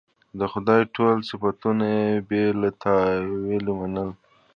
[0.39, 4.09] د خدای ټول صفتونه یې بې له تأویله منل.